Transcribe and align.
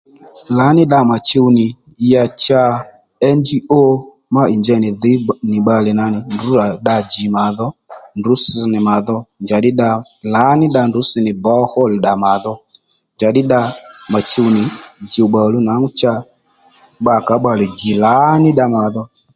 Lǎní 0.57 0.83
dda 0.87 0.99
mà 1.09 1.17
chuw 1.27 1.47
nì 1.57 1.65
ya 2.11 2.23
cha 2.43 2.61
n.g.o 3.37 3.81
má 4.33 4.41
ì 4.53 4.55
njey 4.59 4.79
nì 4.83 4.89
dhǐy 5.01 5.17
nì 5.49 5.57
bbalè 5.61 5.91
nà 5.99 6.05
nì 6.13 6.19
à 6.95 6.97
djì 7.05 7.25
mà 7.35 7.43
dho 7.57 7.67
ndrǔ 8.17 8.33
ss 8.43 8.51
nì 8.73 8.79
mà 8.87 8.95
dho 9.07 9.17
njàddí 9.43 9.69
dda 9.73 9.89
lǎní 10.33 10.65
dda 10.69 10.81
ndrǔ 10.87 10.99
ss 11.07 11.13
nì 11.25 11.31
bǒwá 11.43 11.63
hol 11.73 11.91
ddà 11.99 12.11
ndrǔ 12.17 12.21
ss 12.21 12.23
nì 12.25 12.25
mà 12.25 12.33
dho 12.43 12.53
njàddí 13.15 13.41
dda 13.45 13.61
mà 14.11 14.19
chuw 14.29 14.47
nì 14.55 14.63
djùwbbà 15.07 15.39
luw 15.53 15.65
cha 15.99 16.13
bbakǎ 17.01 17.35
bbalè 17.39 17.65
djì 17.71 17.91
lǎní 18.03 18.49
dda 18.53 18.65
mà 18.75 18.83
dho 18.93 19.03